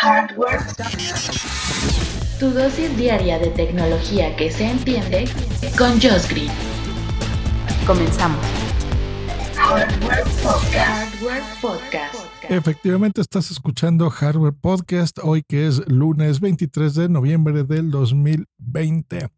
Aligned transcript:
Hardware. 0.00 0.60
Tu 2.38 2.50
dosis 2.50 2.96
diaria 2.96 3.36
de 3.40 3.48
tecnología 3.48 4.36
que 4.36 4.48
se 4.48 4.70
entiende 4.70 5.24
con 5.76 5.90
Josh 6.00 6.28
Green. 6.28 6.52
Comenzamos. 7.84 8.38
Hardware 9.56 10.22
Podcast. 10.40 10.76
Hardware 10.76 11.42
Podcast. 11.60 12.14
Efectivamente 12.48 13.20
estás 13.20 13.50
escuchando 13.50 14.08
Hardware 14.08 14.52
Podcast 14.52 15.18
hoy 15.20 15.42
que 15.42 15.66
es 15.66 15.82
lunes 15.88 16.38
23 16.38 16.94
de 16.94 17.08
noviembre 17.08 17.64
del 17.64 17.90
2020. 17.90 19.30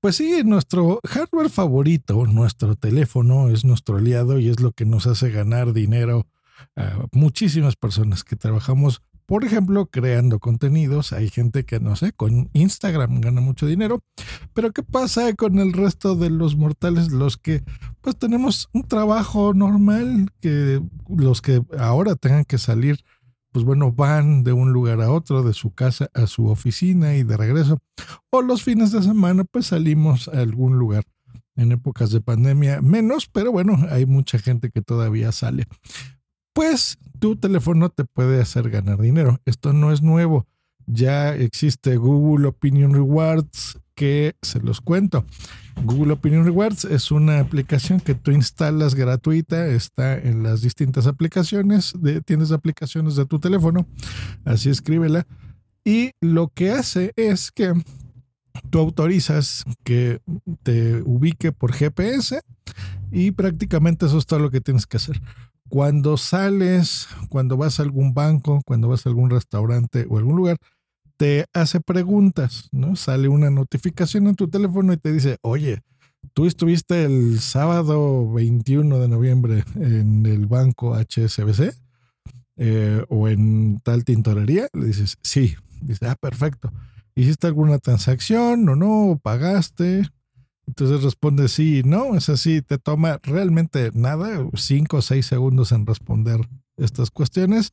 Pues 0.00 0.16
sí, 0.16 0.42
nuestro 0.44 1.00
hardware 1.02 1.48
favorito, 1.48 2.26
nuestro 2.26 2.76
teléfono 2.76 3.48
es 3.48 3.64
nuestro 3.64 3.96
aliado 3.96 4.38
y 4.38 4.50
es 4.50 4.60
lo 4.60 4.72
que 4.72 4.84
nos 4.84 5.06
hace 5.06 5.30
ganar 5.30 5.72
dinero 5.72 6.26
a 6.76 7.06
muchísimas 7.10 7.74
personas 7.76 8.22
que 8.22 8.36
trabajamos 8.36 9.00
por 9.26 9.44
ejemplo, 9.44 9.86
creando 9.86 10.38
contenidos, 10.38 11.12
hay 11.12 11.30
gente 11.30 11.64
que 11.64 11.80
no 11.80 11.96
sé, 11.96 12.12
con 12.12 12.50
Instagram 12.52 13.20
gana 13.20 13.40
mucho 13.40 13.66
dinero, 13.66 14.00
pero 14.52 14.72
¿qué 14.72 14.82
pasa 14.82 15.32
con 15.34 15.58
el 15.58 15.72
resto 15.72 16.14
de 16.14 16.30
los 16.30 16.56
mortales, 16.56 17.10
los 17.10 17.36
que 17.36 17.62
pues 18.00 18.16
tenemos 18.16 18.68
un 18.72 18.82
trabajo 18.86 19.54
normal, 19.54 20.30
que 20.40 20.82
los 21.08 21.40
que 21.40 21.62
ahora 21.78 22.16
tengan 22.16 22.44
que 22.44 22.58
salir, 22.58 22.98
pues 23.50 23.64
bueno, 23.64 23.92
van 23.92 24.44
de 24.44 24.52
un 24.52 24.72
lugar 24.72 25.00
a 25.00 25.10
otro, 25.10 25.42
de 25.42 25.54
su 25.54 25.72
casa 25.72 26.10
a 26.12 26.26
su 26.26 26.48
oficina 26.48 27.14
y 27.14 27.22
de 27.22 27.36
regreso, 27.36 27.78
o 28.30 28.42
los 28.42 28.62
fines 28.62 28.92
de 28.92 29.02
semana 29.02 29.44
pues 29.44 29.66
salimos 29.66 30.28
a 30.28 30.40
algún 30.40 30.78
lugar. 30.78 31.04
En 31.56 31.70
épocas 31.70 32.10
de 32.10 32.20
pandemia 32.20 32.82
menos, 32.82 33.28
pero 33.28 33.52
bueno, 33.52 33.78
hay 33.88 34.06
mucha 34.06 34.40
gente 34.40 34.70
que 34.70 34.82
todavía 34.82 35.30
sale 35.30 35.68
pues 36.54 36.98
tu 37.18 37.36
teléfono 37.36 37.90
te 37.90 38.04
puede 38.04 38.40
hacer 38.40 38.70
ganar 38.70 39.00
dinero. 39.00 39.40
Esto 39.44 39.74
no 39.74 39.92
es 39.92 40.00
nuevo. 40.00 40.46
Ya 40.86 41.34
existe 41.34 41.96
Google 41.96 42.48
Opinion 42.48 42.94
Rewards 42.94 43.78
que 43.94 44.34
se 44.42 44.60
los 44.60 44.80
cuento. 44.80 45.24
Google 45.84 46.12
Opinion 46.12 46.44
Rewards 46.44 46.84
es 46.84 47.10
una 47.10 47.40
aplicación 47.40 48.00
que 48.00 48.14
tú 48.14 48.30
instalas 48.30 48.94
gratuita, 48.94 49.66
está 49.66 50.16
en 50.16 50.42
las 50.42 50.62
distintas 50.62 51.06
aplicaciones, 51.06 51.94
tienes 52.24 52.52
aplicaciones 52.52 53.16
de 53.16 53.26
tu 53.26 53.40
teléfono, 53.40 53.86
así 54.44 54.70
escríbela. 54.70 55.26
Y 55.84 56.12
lo 56.20 56.48
que 56.48 56.70
hace 56.70 57.12
es 57.16 57.50
que 57.50 57.72
tú 58.70 58.78
autorizas 58.78 59.64
que 59.82 60.20
te 60.62 61.02
ubique 61.02 61.50
por 61.50 61.72
GPS 61.72 62.40
y 63.10 63.32
prácticamente 63.32 64.06
eso 64.06 64.18
es 64.18 64.26
todo 64.26 64.38
lo 64.38 64.50
que 64.50 64.60
tienes 64.60 64.86
que 64.86 64.98
hacer 64.98 65.20
cuando 65.74 66.16
sales, 66.16 67.08
cuando 67.28 67.56
vas 67.56 67.80
a 67.80 67.82
algún 67.82 68.14
banco, 68.14 68.62
cuando 68.64 68.86
vas 68.86 69.04
a 69.04 69.08
algún 69.08 69.28
restaurante 69.28 70.06
o 70.08 70.18
algún 70.18 70.36
lugar, 70.36 70.56
te 71.16 71.46
hace 71.52 71.80
preguntas, 71.80 72.68
¿no? 72.70 72.94
Sale 72.94 73.26
una 73.26 73.50
notificación 73.50 74.28
en 74.28 74.36
tu 74.36 74.46
teléfono 74.46 74.92
y 74.92 74.98
te 74.98 75.12
dice, 75.12 75.38
oye, 75.42 75.80
tú 76.32 76.46
estuviste 76.46 77.02
el 77.02 77.40
sábado 77.40 78.32
21 78.32 79.00
de 79.00 79.08
noviembre 79.08 79.64
en 79.74 80.24
el 80.26 80.46
banco 80.46 80.96
HSBC 80.96 81.74
eh, 82.56 83.04
o 83.08 83.26
en 83.26 83.80
tal 83.82 84.04
tintorería. 84.04 84.68
Le 84.74 84.86
dices, 84.86 85.18
sí. 85.22 85.56
Dice, 85.80 86.06
ah, 86.06 86.14
perfecto. 86.14 86.72
¿Hiciste 87.16 87.48
alguna 87.48 87.80
transacción 87.80 88.68
o 88.68 88.76
no? 88.76 89.18
¿Pagaste? 89.20 90.08
Entonces 90.66 91.02
responde 91.02 91.48
sí, 91.48 91.82
no, 91.84 92.16
es 92.16 92.28
así, 92.28 92.62
te 92.62 92.78
toma 92.78 93.20
realmente 93.22 93.90
nada, 93.94 94.46
cinco 94.54 94.98
o 94.98 95.02
seis 95.02 95.26
segundos 95.26 95.72
en 95.72 95.86
responder 95.86 96.40
estas 96.76 97.10
cuestiones 97.10 97.72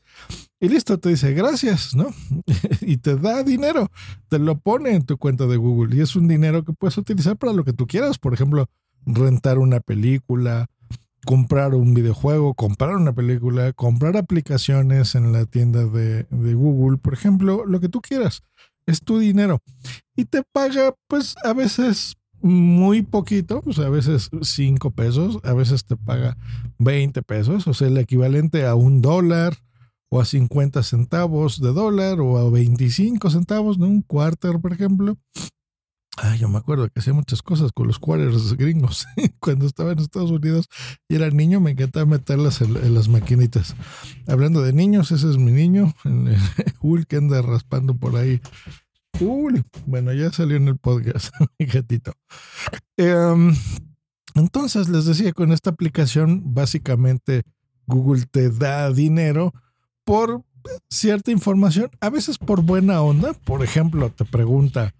y 0.60 0.70
listo, 0.70 1.00
te 1.00 1.10
dice 1.10 1.34
gracias, 1.34 1.96
¿no? 1.96 2.10
y 2.82 2.98
te 2.98 3.16
da 3.16 3.44
dinero, 3.44 3.90
te 4.30 4.40
lo 4.40 4.60
pone 4.60 4.94
en 4.94 5.06
tu 5.06 5.18
cuenta 5.18 5.48
de 5.48 5.58
Google 5.58 5.96
y 5.96 6.02
es 6.02 6.16
un 6.16 6.28
dinero 6.28 6.64
que 6.64 6.74
puedes 6.74 6.98
utilizar 6.98 7.38
para 7.38 7.54
lo 7.54 7.64
que 7.64 7.74
tú 7.74 7.88
quieras, 7.88 8.20
por 8.20 8.34
ejemplo, 8.34 8.68
rentar 9.06 9.58
una 9.58 9.80
película, 9.80 10.68
comprar 11.26 11.74
un 11.74 11.94
videojuego, 11.94 12.54
comprar 12.54 12.96
una 12.96 13.14
película, 13.14 13.74
comprar 13.74 14.18
aplicaciones 14.18 15.16
en 15.16 15.32
la 15.32 15.46
tienda 15.46 15.86
de, 15.86 16.26
de 16.30 16.54
Google, 16.54 16.98
por 16.98 17.14
ejemplo, 17.14 17.66
lo 17.66 17.80
que 17.80 17.90
tú 17.90 18.02
quieras. 18.02 18.44
Es 18.88 19.02
tu 19.02 19.20
dinero. 19.20 19.60
Y 20.16 20.26
te 20.26 20.44
paga, 20.52 20.96
pues, 21.08 21.36
a 21.44 21.54
veces 21.54 22.16
muy 22.42 23.02
poquito, 23.02 23.62
pues 23.62 23.80
a 23.80 23.90
veces 23.90 24.30
5 24.42 24.92
pesos, 24.92 25.40
a 25.44 25.54
veces 25.54 25.86
te 25.86 25.96
paga 25.96 26.38
20 26.80 27.22
pesos, 27.24 27.68
o 27.68 27.74
sea, 27.74 27.88
el 27.88 27.98
equivalente 27.98 28.66
a 28.66 28.76
un 28.76 29.02
dólar 29.02 29.58
o 30.10 30.20
a 30.20 30.26
50 30.26 30.84
centavos 30.84 31.62
de 31.62 31.72
dólar 31.72 32.20
o 32.20 32.38
a 32.38 32.50
25 32.50 33.30
centavos, 33.30 33.78
¿no? 33.78 33.88
Un 33.88 34.02
quarter, 34.02 34.60
por 34.60 34.74
ejemplo. 34.74 35.18
Ah, 36.18 36.36
yo 36.36 36.50
me 36.50 36.58
acuerdo 36.58 36.90
que 36.90 37.00
hacía 37.00 37.14
muchas 37.14 37.42
cosas 37.42 37.72
con 37.72 37.88
los 37.88 37.98
quarters 37.98 38.54
gringos. 38.58 39.08
Cuando 39.40 39.66
estaba 39.66 39.94
en 39.94 40.00
Estados 40.00 40.30
Unidos 40.30 40.68
y 41.08 41.16
era 41.16 41.30
niño, 41.30 41.62
me 41.62 41.72
encantaba 41.72 42.06
meterlas 42.06 42.62
en, 42.62 42.94
las 42.94 43.08
maquinitas. 43.08 43.76
Hablando 44.28 44.62
de 44.62 44.74
niños, 44.74 45.12
ese 45.12 45.30
es 45.30 45.38
mi 45.38 45.54
niño, 45.54 45.94
el 46.04 47.08
que 47.08 47.16
anda 47.16 47.42
raspando 47.42 47.96
por 47.96 48.18
ahí 48.18 48.42
bueno, 49.86 50.14
ya 50.14 50.32
salió 50.32 50.58
en 50.58 50.68
el 50.68 50.78
podcast, 50.78 51.34
mi 51.60 51.66
gatito. 51.66 52.14
Em, 52.98 53.56
entonces, 54.36 54.90
les 54.90 55.06
decía, 55.06 55.34
con 55.34 55.52
esta 55.52 55.70
aplicación, 55.70 56.54
básicamente 56.54 57.44
Google 57.86 58.26
te 58.30 58.50
da 58.50 58.92
dinero 58.92 59.54
por 60.04 60.44
cierta 60.90 61.32
información, 61.32 61.90
a 62.00 62.10
veces 62.10 62.38
por 62.38 62.62
buena 62.62 63.02
onda. 63.02 63.34
Por 63.34 63.64
ejemplo, 63.64 64.10
te 64.10 64.26
pregunta 64.26 64.94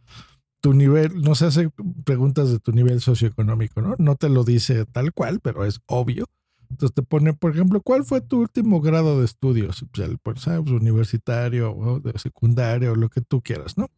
tu 0.62 0.74
nivel, 0.74 1.22
no 1.22 1.36
se 1.36 1.46
hace 1.46 1.70
preguntas 2.06 2.52
de 2.52 2.60
tu 2.60 2.72
nivel 2.72 3.02
socioeconómico, 3.02 3.82
¿no? 3.82 3.96
No 3.98 4.16
te 4.16 4.30
lo 4.30 4.44
dice 4.44 4.86
tal 4.86 5.14
cual, 5.14 5.40
pero 5.42 5.66
es 5.66 5.82
obvio. 5.88 6.26
Entonces 6.72 6.96
te 6.96 7.04
pone, 7.04 7.34
por 7.34 7.52
ejemplo, 7.52 7.82
¿cuál 7.82 8.06
fue 8.06 8.22
tu 8.22 8.40
último 8.40 8.82
grado 8.82 9.20
de 9.20 9.26
estudios? 9.26 9.86
Pues, 9.92 10.08
el, 10.08 10.18
pues, 10.18 10.48
universitario 10.48 11.76
o 11.76 12.00
de 12.00 12.18
secundario, 12.18 12.96
lo 12.96 13.10
que 13.10 13.22
tú 13.22 13.42
quieras, 13.42 13.78
¿no? 13.78 13.90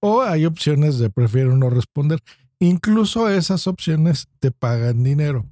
O 0.00 0.22
hay 0.22 0.46
opciones 0.46 0.98
de 0.98 1.10
prefiero 1.10 1.56
no 1.56 1.70
responder. 1.70 2.20
Incluso 2.58 3.28
esas 3.28 3.66
opciones 3.66 4.28
te 4.38 4.50
pagan 4.50 5.02
dinero. 5.02 5.46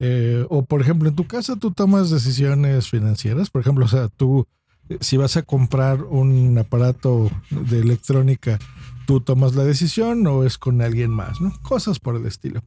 Eh, 0.00 0.46
o 0.48 0.64
por 0.64 0.80
ejemplo, 0.80 1.08
en 1.08 1.14
tu 1.14 1.26
casa 1.26 1.56
tú 1.56 1.70
tomas 1.70 2.10
decisiones 2.10 2.88
financieras. 2.88 3.50
Por 3.50 3.60
ejemplo, 3.60 3.84
o 3.84 3.88
sea, 3.88 4.08
tú, 4.08 4.46
eh, 4.88 4.98
si 5.00 5.16
vas 5.16 5.36
a 5.36 5.42
comprar 5.42 6.02
un 6.02 6.58
aparato 6.58 7.30
de 7.50 7.80
electrónica, 7.80 8.58
tú 9.06 9.20
tomas 9.20 9.54
la 9.54 9.64
decisión 9.64 10.26
o 10.26 10.44
es 10.44 10.58
con 10.58 10.82
alguien 10.82 11.10
más, 11.10 11.40
¿no? 11.40 11.52
Cosas 11.62 12.00
por 12.00 12.16
el 12.16 12.26
estilo. 12.26 12.62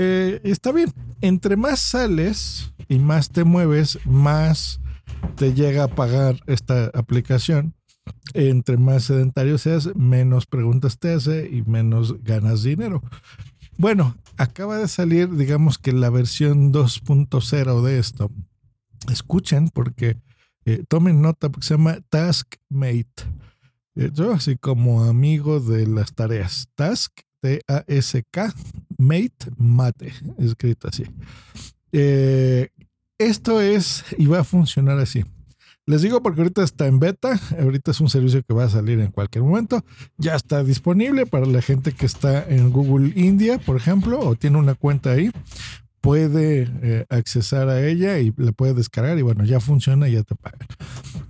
Eh, 0.00 0.40
está 0.44 0.70
bien, 0.70 0.94
entre 1.22 1.56
más 1.56 1.80
sales 1.80 2.72
y 2.88 3.00
más 3.00 3.30
te 3.30 3.42
mueves, 3.42 3.98
más 4.04 4.80
te 5.34 5.54
llega 5.54 5.82
a 5.82 5.88
pagar 5.88 6.36
esta 6.46 6.92
aplicación. 6.94 7.74
Entre 8.32 8.76
más 8.76 9.02
sedentario 9.02 9.58
seas, 9.58 9.96
menos 9.96 10.46
preguntas 10.46 11.00
te 11.00 11.14
hace 11.14 11.50
y 11.50 11.62
menos 11.62 12.22
ganas 12.22 12.62
dinero. 12.62 13.02
Bueno, 13.76 14.14
acaba 14.36 14.78
de 14.78 14.86
salir, 14.86 15.34
digamos 15.34 15.78
que 15.78 15.90
la 15.92 16.10
versión 16.10 16.72
2.0 16.72 17.82
de 17.82 17.98
esto. 17.98 18.30
Escuchen 19.10 19.68
porque 19.68 20.16
eh, 20.64 20.84
tomen 20.86 21.20
nota 21.20 21.48
porque 21.48 21.66
se 21.66 21.74
llama 21.74 21.98
Taskmate. 22.08 23.24
Eh, 23.96 24.10
yo 24.14 24.32
así 24.32 24.56
como 24.56 25.02
amigo 25.02 25.58
de 25.58 25.88
las 25.88 26.14
tareas. 26.14 26.68
Task 26.76 27.18
T-A-S-K, 27.40 28.54
Mate, 28.98 29.50
Mate, 29.56 30.12
escrito 30.38 30.88
así. 30.88 31.04
Eh, 31.92 32.68
esto 33.18 33.60
es 33.60 34.04
y 34.16 34.26
va 34.26 34.40
a 34.40 34.44
funcionar 34.44 34.98
así. 34.98 35.24
Les 35.88 36.02
digo 36.02 36.22
porque 36.22 36.42
ahorita 36.42 36.62
está 36.62 36.86
en 36.86 37.00
beta, 37.00 37.40
ahorita 37.58 37.92
es 37.92 38.00
un 38.02 38.10
servicio 38.10 38.42
que 38.42 38.52
va 38.52 38.64
a 38.64 38.68
salir 38.68 39.00
en 39.00 39.10
cualquier 39.10 39.42
momento. 39.42 39.82
Ya 40.18 40.34
está 40.34 40.62
disponible 40.62 41.24
para 41.24 41.46
la 41.46 41.62
gente 41.62 41.92
que 41.92 42.04
está 42.04 42.46
en 42.46 42.70
Google 42.70 43.14
India, 43.16 43.58
por 43.58 43.76
ejemplo, 43.78 44.20
o 44.20 44.34
tiene 44.34 44.58
una 44.58 44.74
cuenta 44.74 45.12
ahí. 45.12 45.30
Puede 46.02 46.68
eh, 46.82 47.06
accesar 47.08 47.70
a 47.70 47.86
ella 47.88 48.18
y 48.18 48.34
la 48.36 48.52
puede 48.52 48.74
descargar 48.74 49.18
y 49.18 49.22
bueno, 49.22 49.44
ya 49.44 49.60
funciona 49.60 50.08
y 50.08 50.12
ya 50.12 50.24
te 50.24 50.34
paga. 50.34 50.58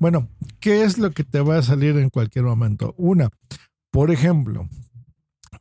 Bueno, 0.01 0.29
¿qué 0.59 0.83
es 0.83 0.99
lo 0.99 1.13
que 1.13 1.23
te 1.23 1.41
va 1.41 1.59
a 1.59 1.63
salir 1.63 1.97
en 1.97 2.11
cualquier 2.11 2.45
momento? 2.45 2.97
Una, 2.99 3.31
por 3.93 4.11
ejemplo, 4.11 4.69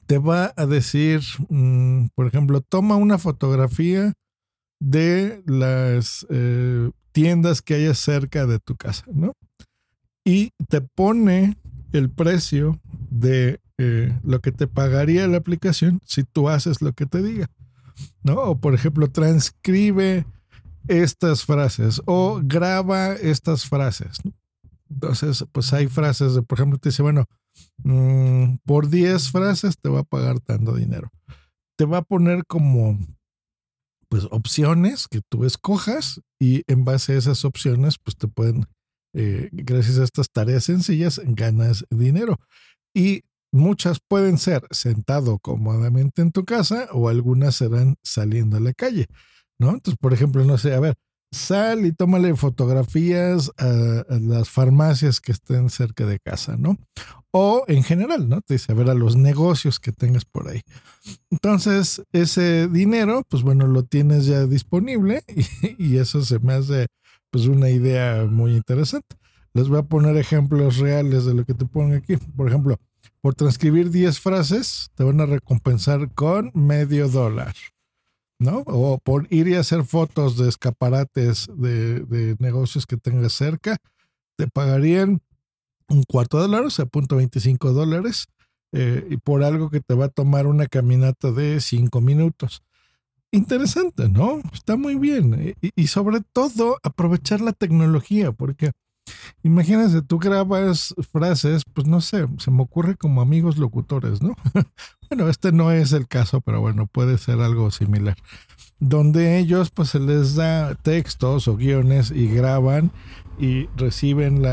te 0.07 0.17
va 0.17 0.53
a 0.55 0.65
decir, 0.65 1.21
mm, 1.49 2.07
por 2.15 2.27
ejemplo, 2.27 2.61
toma 2.61 2.95
una 2.95 3.17
fotografía 3.17 4.13
de 4.79 5.43
las 5.45 6.25
eh, 6.29 6.89
tiendas 7.11 7.61
que 7.61 7.75
haya 7.75 7.93
cerca 7.93 8.45
de 8.45 8.59
tu 8.59 8.75
casa, 8.75 9.03
¿no? 9.11 9.33
Y 10.25 10.51
te 10.69 10.81
pone 10.81 11.57
el 11.91 12.09
precio 12.09 12.79
de 13.09 13.59
eh, 13.77 14.17
lo 14.23 14.39
que 14.39 14.51
te 14.51 14.67
pagaría 14.67 15.27
la 15.27 15.37
aplicación 15.37 15.99
si 16.05 16.23
tú 16.23 16.49
haces 16.49 16.81
lo 16.81 16.93
que 16.93 17.05
te 17.05 17.21
diga, 17.21 17.47
¿no? 18.23 18.35
O 18.35 18.59
por 18.59 18.73
ejemplo, 18.73 19.09
transcribe 19.09 20.25
estas 20.87 21.43
frases 21.43 22.01
o 22.05 22.39
graba 22.43 23.13
estas 23.13 23.65
frases. 23.65 24.19
Entonces, 24.89 25.45
pues 25.51 25.73
hay 25.73 25.87
frases, 25.87 26.33
de, 26.33 26.43
por 26.43 26.57
ejemplo, 26.57 26.79
te 26.79 26.89
dice, 26.89 27.01
bueno, 27.01 27.25
mm, 27.83 28.57
por 28.65 28.89
10 28.89 29.31
frases 29.31 29.77
te 29.77 29.89
va 29.89 29.99
a 29.99 30.03
pagar 30.03 30.39
tanto 30.39 30.75
dinero. 30.75 31.09
Te 31.77 31.85
va 31.85 31.99
a 31.99 32.01
poner 32.03 32.45
como, 32.45 32.97
pues, 34.09 34.25
opciones 34.31 35.07
que 35.07 35.21
tú 35.27 35.45
escojas 35.45 36.21
y 36.39 36.63
en 36.67 36.85
base 36.85 37.13
a 37.13 37.17
esas 37.17 37.45
opciones, 37.45 37.97
pues 38.03 38.17
te 38.17 38.27
pueden, 38.27 38.65
eh, 39.13 39.49
gracias 39.51 39.99
a 39.99 40.03
estas 40.03 40.29
tareas 40.31 40.63
sencillas, 40.63 41.21
ganas 41.23 41.85
dinero. 41.89 42.39
Y 42.95 43.23
muchas 43.51 43.99
pueden 44.07 44.37
ser 44.37 44.63
sentado 44.71 45.39
cómodamente 45.39 46.21
en 46.21 46.31
tu 46.31 46.45
casa 46.45 46.87
o 46.91 47.09
algunas 47.09 47.55
serán 47.55 47.95
saliendo 48.03 48.57
a 48.57 48.59
la 48.59 48.73
calle, 48.73 49.07
¿no? 49.59 49.69
Entonces, 49.69 49.97
por 49.99 50.13
ejemplo, 50.13 50.43
no 50.43 50.57
sé, 50.57 50.73
a 50.73 50.79
ver, 50.79 50.95
sal 51.31 51.85
y 51.85 51.91
tómale 51.91 52.35
fotografías 52.35 53.51
a, 53.57 54.05
las 54.09 54.49
farmacias 54.49 55.19
que 55.19 55.31
estén 55.31 55.69
cerca 55.69 56.05
de 56.05 56.19
casa, 56.19 56.57
¿no? 56.57 56.77
O 57.31 57.65
en 57.67 57.83
general, 57.83 58.29
¿no? 58.29 58.41
Te 58.41 58.55
dice, 58.55 58.71
a 58.71 58.75
ver, 58.75 58.89
a 58.89 58.93
los 58.93 59.15
negocios 59.15 59.79
que 59.79 59.91
tengas 59.91 60.25
por 60.25 60.49
ahí. 60.49 60.61
Entonces, 61.29 62.01
ese 62.11 62.67
dinero, 62.67 63.23
pues 63.29 63.43
bueno, 63.43 63.67
lo 63.67 63.83
tienes 63.83 64.25
ya 64.25 64.45
disponible 64.45 65.23
y, 65.77 65.93
y 65.93 65.97
eso 65.97 66.23
se 66.23 66.39
me 66.39 66.53
hace, 66.53 66.87
pues, 67.29 67.47
una 67.47 67.69
idea 67.69 68.25
muy 68.25 68.55
interesante. 68.55 69.15
Les 69.53 69.69
voy 69.69 69.79
a 69.79 69.83
poner 69.83 70.17
ejemplos 70.17 70.77
reales 70.77 71.25
de 71.25 71.33
lo 71.33 71.45
que 71.45 71.53
te 71.53 71.65
pongo 71.65 71.95
aquí. 71.95 72.17
Por 72.17 72.47
ejemplo, 72.47 72.77
por 73.21 73.35
transcribir 73.35 73.89
10 73.89 74.19
frases, 74.19 74.89
te 74.95 75.03
van 75.03 75.19
a 75.21 75.25
recompensar 75.25 76.11
con 76.13 76.51
medio 76.53 77.09
dólar. 77.09 77.53
¿no? 78.39 78.63
O 78.67 78.99
por 78.99 79.27
ir 79.29 79.47
y 79.47 79.55
hacer 79.55 79.83
fotos 79.83 80.37
de 80.37 80.49
escaparates 80.49 81.47
de, 81.55 82.35
negocios 82.39 82.85
que 82.85 82.97
tengas 82.97 83.33
cerca, 83.33 83.77
te 84.35 84.47
pagarían 84.47 85.21
un 85.89 86.03
cuarto 86.03 86.37
de 86.37 86.43
dólar, 86.43 86.65
o 86.65 86.69
sea, 86.69 86.85
punto 86.85 87.15
25 87.15 87.73
dólares, 87.73 88.27
eh, 88.73 89.07
y 89.09 89.17
por 89.17 89.43
algo 89.43 89.69
que 89.69 89.79
te 89.79 89.93
va 89.93 90.05
a 90.05 90.09
tomar 90.09 90.47
una 90.47 90.67
caminata 90.67 91.31
de 91.31 91.61
cinco 91.61 92.01
minutos. 92.01 92.61
Interesante, 93.31 94.09
¿no? 94.09 94.41
Está 94.53 94.77
muy 94.77 94.95
bien. 94.95 95.55
Y, 95.61 95.71
y 95.75 95.87
sobre 95.87 96.21
todo, 96.33 96.77
aprovechar 96.83 97.41
la 97.41 97.53
tecnología, 97.53 98.31
porque 98.31 98.71
Imagínense, 99.43 100.01
tú 100.01 100.19
grabas 100.19 100.93
frases, 101.11 101.63
pues 101.73 101.87
no 101.87 102.01
sé, 102.01 102.27
se 102.39 102.51
me 102.51 102.63
ocurre 102.63 102.95
como 102.95 103.21
amigos 103.21 103.57
locutores, 103.57 104.21
¿no? 104.21 104.35
bueno, 105.09 105.29
este 105.29 105.51
no 105.51 105.71
es 105.71 105.93
el 105.93 106.07
caso, 106.07 106.41
pero 106.41 106.61
bueno, 106.61 106.87
puede 106.87 107.17
ser 107.17 107.39
algo 107.39 107.71
similar. 107.71 108.17
Donde 108.79 109.39
ellos 109.39 109.71
pues 109.71 109.89
se 109.89 109.99
les 109.99 110.35
da 110.35 110.75
textos 110.75 111.47
o 111.47 111.57
guiones 111.57 112.11
y 112.11 112.27
graban 112.27 112.91
y 113.39 113.67
reciben 113.75 114.43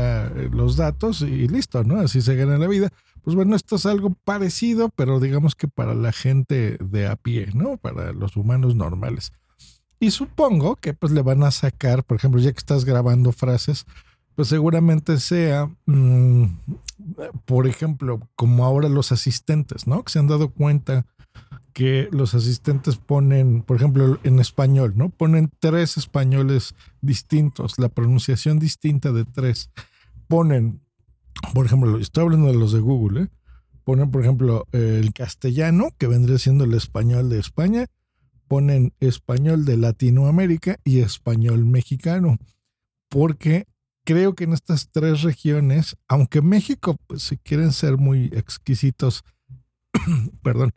los 0.51 0.77
datos 0.77 1.21
y 1.21 1.47
listo. 1.47 1.83
Así 1.97 2.21
se 2.21 2.35
gana 2.35 2.57
la 2.57 2.67
vida. 2.67 2.89
Pues 3.23 3.35
bueno, 3.35 3.55
esto 3.55 3.77
es 3.77 3.85
algo 3.85 4.15
parecido, 4.23 4.89
pero 4.89 5.19
digamos 5.19 5.55
que 5.55 5.67
para 5.67 5.95
la 5.95 6.11
gente 6.11 6.77
de 6.79 7.07
a 7.07 7.15
pie, 7.15 7.49
¿no? 7.53 7.77
Para 7.77 8.13
los 8.13 8.37
humanos 8.37 8.75
normales. 8.75 9.31
Y 9.99 10.11
supongo 10.11 10.75
que 10.75 10.93
pues 10.93 11.11
le 11.11 11.23
van 11.23 11.43
a 11.43 11.51
sacar, 11.51 12.03
por 12.03 12.17
ejemplo, 12.17 12.39
ya 12.39 12.51
que 12.51 12.59
estás 12.59 12.85
grabando 12.85 13.31
frases, 13.31 13.85
pues 14.35 14.49
seguramente 14.49 15.19
sea, 15.19 15.71
mm, 15.85 16.45
por 17.45 17.65
ejemplo, 17.65 18.19
como 18.35 18.65
ahora 18.65 18.89
los 18.89 19.11
asistentes, 19.11 19.87
¿no? 19.87 20.03
Que 20.03 20.11
se 20.11 20.19
han 20.19 20.27
dado 20.27 20.49
cuenta 20.49 21.05
que 21.75 22.07
los 22.09 22.33
asistentes 22.33 22.95
ponen, 22.95 23.61
por 23.61 23.75
ejemplo, 23.75 24.17
en 24.23 24.39
español, 24.39 24.93
¿no? 24.95 25.09
Ponen 25.09 25.51
tres 25.59 25.97
españoles 25.97 26.73
distintos, 27.01 27.77
la 27.77 27.89
pronunciación 27.89 28.59
distinta 28.59 29.11
de 29.11 29.25
tres. 29.25 29.69
Ponen, 30.29 30.79
por 31.53 31.65
ejemplo, 31.65 31.99
estoy 31.99 32.23
hablando 32.23 32.47
de 32.47 32.57
los 32.57 32.71
de 32.71 32.79
Google, 32.79 33.23
¿eh? 33.23 33.27
Ponen, 33.83 34.09
por 34.09 34.21
ejemplo, 34.21 34.65
el 34.71 35.11
castellano, 35.11 35.89
que 35.97 36.07
vendría 36.07 36.39
siendo 36.39 36.63
el 36.63 36.73
español 36.73 37.29
de 37.29 37.39
España, 37.39 37.87
ponen 38.47 38.93
español 39.01 39.65
de 39.65 39.75
Latinoamérica 39.75 40.77
y 40.85 41.01
español 41.01 41.65
mexicano, 41.65 42.37
porque 43.09 43.67
creo 44.05 44.33
que 44.33 44.45
en 44.45 44.53
estas 44.53 44.91
tres 44.91 45.23
regiones, 45.23 45.97
aunque 46.07 46.41
México, 46.41 46.95
pues, 47.05 47.23
si 47.23 47.37
quieren 47.37 47.73
ser 47.73 47.97
muy 47.97 48.27
exquisitos, 48.27 49.25
perdón, 50.41 50.71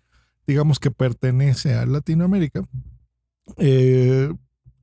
digamos 0.48 0.80
que 0.80 0.90
pertenece 0.90 1.74
a 1.74 1.84
Latinoamérica, 1.84 2.62
eh, 3.58 4.32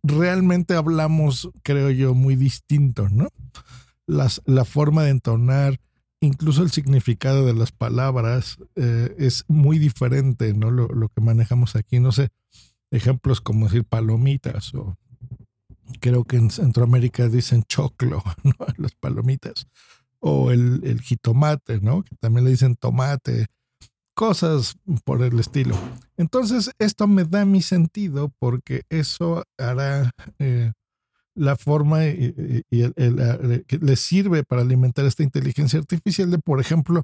realmente 0.04 0.76
hablamos, 0.76 1.50
creo 1.64 1.90
yo, 1.90 2.14
muy 2.14 2.36
distinto, 2.36 3.10
¿no? 3.10 3.30
Las, 4.06 4.44
la 4.46 4.64
forma 4.64 5.04
de 5.04 5.10
entonar, 5.10 5.80
incluso 6.20 6.62
el 6.62 6.70
significado 6.70 7.48
de 7.48 7.56
las 7.56 7.72
palabras 7.72 8.60
eh, 8.76 9.16
es 9.18 9.44
muy 9.48 9.80
diferente, 9.80 10.54
¿no? 10.54 10.70
Lo, 10.70 10.88
lo, 10.88 11.10
que 11.10 11.22
manejamos 11.22 11.76
aquí, 11.76 12.00
no 12.00 12.12
sé, 12.12 12.30
ejemplos 12.92 13.42
como 13.42 13.66
decir 13.66 13.86
palomitas 13.86 14.72
o 14.76 14.96
creo 16.00 16.26
que 16.26 16.38
en 16.38 16.52
Centroamérica 16.52 17.28
dicen 17.28 17.64
choclo, 17.64 18.24
¿no? 18.44 18.54
Las 18.78 18.94
palomitas. 18.94 19.68
O 20.20 20.52
el, 20.52 20.82
el 20.84 21.02
jitomate, 21.02 21.82
¿no? 21.82 22.04
Que 22.04 22.16
también 22.18 22.46
le 22.46 22.52
dicen 22.52 22.76
tomate. 22.76 23.48
Cosas 24.16 24.78
por 25.04 25.22
el 25.22 25.40
estilo. 25.40 25.76
Entonces, 26.18 26.72
esto 26.80 27.06
me 27.06 27.26
da 27.26 27.46
mi 27.46 27.62
sentido 27.62 28.32
porque 28.40 28.84
eso 28.90 29.44
hará 29.58 30.12
eh, 30.40 30.72
la 31.36 31.58
forma 31.58 32.06
y, 32.06 32.64
que 32.70 33.78
le 33.82 33.96
sirve 33.98 34.44
para 34.44 34.62
alimentar 34.62 35.06
esta 35.06 35.24
inteligencia 35.24 35.80
artificial 35.80 36.32
de, 36.32 36.40
por 36.40 36.62
ejemplo, 36.62 37.04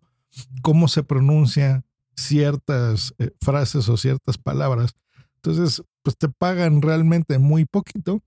cómo 0.61 0.87
se 0.87 1.03
pronuncia 1.03 1.83
ciertas 2.15 3.13
eh, 3.19 3.31
frases 3.41 3.89
o 3.89 3.97
ciertas 3.97 4.37
palabras. 4.37 4.93
Entonces, 5.35 5.83
pues 6.03 6.17
te 6.17 6.29
pagan 6.29 6.81
realmente 6.81 7.39
muy 7.39 7.65
poquito 7.65 8.21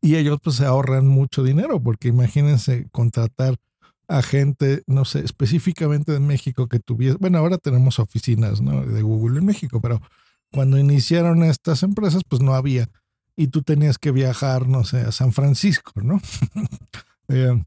y 0.00 0.16
ellos 0.16 0.38
pues 0.42 0.56
se 0.56 0.64
ahorran 0.64 1.06
mucho 1.06 1.42
dinero, 1.42 1.82
porque 1.82 2.08
imagínense 2.08 2.88
contratar 2.92 3.56
a 4.12 4.20
gente, 4.20 4.82
no 4.86 5.06
sé, 5.06 5.20
específicamente 5.20 6.12
de 6.12 6.20
México 6.20 6.68
que 6.68 6.78
tuviese, 6.78 7.16
bueno, 7.18 7.38
ahora 7.38 7.56
tenemos 7.56 7.98
oficinas 7.98 8.60
¿no? 8.60 8.84
de 8.84 9.00
Google 9.00 9.38
en 9.38 9.46
México, 9.46 9.80
pero 9.80 10.02
cuando 10.52 10.76
iniciaron 10.76 11.42
estas 11.42 11.82
empresas, 11.82 12.22
pues 12.28 12.42
no 12.42 12.54
había. 12.54 12.90
Y 13.36 13.48
tú 13.48 13.62
tenías 13.62 13.96
que 13.96 14.10
viajar, 14.10 14.68
no 14.68 14.84
sé, 14.84 15.00
a 15.00 15.12
San 15.12 15.32
Francisco, 15.32 15.92
¿no? 16.02 16.20
Eh, 17.28 17.62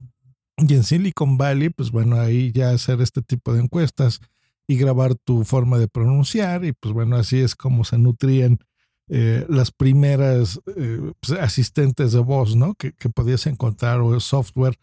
y 0.57 0.74
en 0.75 0.83
Silicon 0.83 1.38
Valley, 1.38 1.69
pues 1.69 1.89
bueno, 1.89 2.19
ahí 2.19 2.51
ya 2.51 2.69
hacer 2.69 3.01
este 3.01 3.24
tipo 3.24 3.53
de 3.53 3.62
encuestas 3.62 4.19
y 4.68 4.78
grabar 4.78 5.16
tu 5.16 5.44
forma 5.44 5.80
de 5.80 5.87
pronunciar, 5.87 6.66
y 6.66 6.73
pues 6.73 6.94
bueno, 6.94 7.16
así 7.16 7.40
es 7.40 7.56
como 7.56 7.83
se 7.83 7.97
nutrían 7.97 8.59
eh, 9.07 9.44
las 9.49 9.71
primeras 9.71 10.59
eh, 10.75 11.14
pues, 11.19 11.40
asistentes 11.40 12.11
de 12.11 12.19
voz, 12.19 12.56
¿no? 12.56 12.75
Que, 12.75 12.92
que, 12.92 13.09
podías 13.09 13.47
encontrar 13.47 14.02
o 14.02 14.19
software 14.19 14.78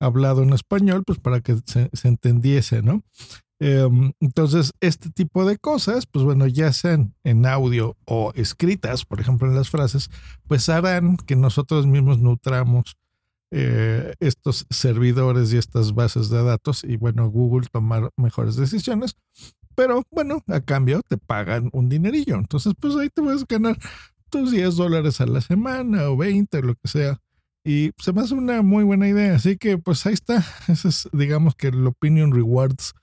hablado 0.00 0.42
en 0.42 0.52
español, 0.52 1.02
pues 1.06 1.18
para 1.18 1.40
que 1.40 1.56
se, 1.64 1.90
entendiese, 2.04 2.82
¿no? 2.82 3.02
Em, 3.58 4.12
entonces, 4.20 4.72
este 4.80 5.10
tipo 5.10 5.46
de 5.46 5.56
cosas, 5.56 6.06
pues 6.06 6.24
bueno, 6.24 6.46
ya 6.46 6.72
sean 6.72 7.14
en 7.24 7.46
audio 7.46 7.96
o 8.04 8.32
escritas, 8.34 9.04
por 9.04 9.20
ejemplo, 9.20 9.48
en 9.48 9.54
las 9.54 9.70
frases, 9.70 10.10
pues 10.46 10.68
harán 10.68 11.16
que 11.16 11.36
nosotros 11.36 11.86
mismos 11.86 12.18
nutramos 12.18 12.96
eh, 13.50 14.12
estos 14.20 14.66
servidores 14.70 15.52
y 15.52 15.56
estas 15.56 15.94
bases 15.94 16.28
de 16.28 16.42
datos 16.42 16.84
y 16.84 16.96
bueno, 16.96 17.30
Google 17.30 17.68
tomar 17.72 18.10
mejores 18.16 18.56
decisiones 18.56 19.16
pero 19.76 20.02
bueno, 20.10 20.42
a 20.48 20.60
cambio 20.60 21.02
te 21.06 21.18
pagan 21.18 21.68
un 21.72 21.88
dinerillo. 21.88 22.34
Entonces, 22.36 22.72
pues 22.80 22.96
ahí 22.96 23.10
te 23.10 23.20
a 23.20 23.36
ganar 23.48 23.76
tus 24.30 24.50
10 24.50 24.74
dólares 24.74 25.20
a 25.20 25.26
la 25.26 25.40
semana 25.40 26.08
o 26.08 26.16
20, 26.16 26.62
lo 26.62 26.74
que 26.74 26.88
sea. 26.88 27.20
Y 27.66 27.90
se 27.98 28.12
me 28.12 28.20
hace 28.20 28.34
una 28.34 28.62
muy 28.62 28.84
buena 28.84 29.08
idea. 29.08 29.34
Así 29.34 29.56
que, 29.56 29.76
pues 29.76 30.06
ahí 30.06 30.14
está. 30.14 30.46
Ese 30.68 30.86
es, 30.86 31.08
digamos 31.12 31.56
que 31.56 31.68
el 31.68 31.84
Opinion 31.84 32.30
Rewards 32.30 32.94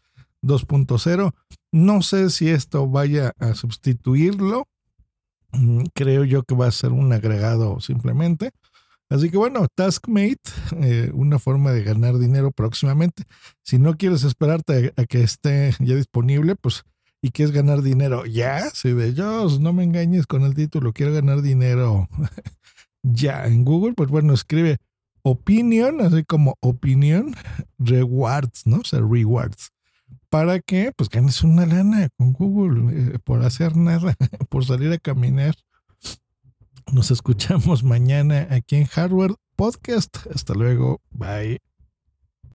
2.0. 0.42 1.34
No 1.74 2.02
sé 2.02 2.30
si 2.30 2.50
esto 2.50 2.88
vaya 2.88 3.34
a 3.40 3.56
sustituirlo. 3.56 4.70
Mm, 5.52 5.84
creo 5.94 6.24
yo 6.24 6.44
que 6.44 6.56
va 6.56 6.68
a 6.68 6.72
ser 6.72 6.94
un 6.94 7.12
agregado 7.12 7.82
simplemente. 7.82 8.52
Así 9.10 9.30
que 9.30 9.36
bueno, 9.36 9.68
Taskmate, 9.76 10.40
eh, 10.80 11.12
una 11.14 11.40
forma 11.40 11.74
de 11.74 11.84
ganar 11.84 12.18
dinero 12.18 12.52
próximamente. 12.52 13.26
Si 13.64 13.78
no 13.80 13.98
quieres 13.98 14.24
esperarte 14.24 14.94
a, 14.96 15.06
que 15.06 15.24
esté 15.24 15.76
ya 15.80 15.96
disponible, 15.96 16.56
pues, 16.56 16.84
y 17.22 17.32
quieres 17.32 17.54
ganar 17.54 17.82
dinero 17.82 18.26
ya, 18.26 18.70
si 18.70 18.94
de 18.94 19.10
ellos, 19.10 19.60
no 19.60 19.74
me 19.74 19.84
engañes 19.84 20.26
con 20.26 20.44
el 20.44 20.56
título, 20.56 20.94
quiero 20.94 21.14
ganar 21.14 21.42
dinero 21.42 22.08
ya 23.04 23.46
en 23.46 23.64
Google, 23.64 23.94
pues 23.94 24.10
bueno, 24.10 24.34
escribe 24.34 24.78
opinion, 25.22 26.02
así 26.02 26.24
como 26.24 26.58
opinion, 26.60 27.36
rewards, 27.78 28.66
¿no? 28.66 28.78
O 28.78 28.84
sea, 28.84 29.00
rewards. 29.00 29.72
Para 30.30 30.60
que, 30.60 30.92
pues, 30.96 31.10
ganes 31.10 31.44
una 31.44 31.66
lana 31.66 32.10
con 32.18 32.34
Google 32.34 32.92
eh, 32.92 33.20
por 33.24 33.44
hacer 33.44 33.78
nada, 33.78 34.16
por 34.50 34.66
salir 34.66 34.92
a 34.92 34.98
caminar. 34.98 35.56
Nos 36.92 37.12
escuchamos 37.12 37.84
mañana 37.84 38.48
aquí 38.50 38.78
en 38.78 38.86
Hardware 38.86 39.36
Podcast. 39.56 40.18
Hasta 40.34 40.54
luego. 40.54 41.02
Bye. 41.12 41.73